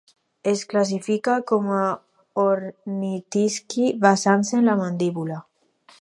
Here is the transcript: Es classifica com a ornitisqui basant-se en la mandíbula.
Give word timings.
Es 0.51 0.61
classifica 0.69 1.35
com 1.51 1.67
a 1.81 1.83
ornitisqui 2.45 3.87
basant-se 4.07 4.59
en 4.63 4.71
la 4.71 4.79
mandíbula. 4.85 5.39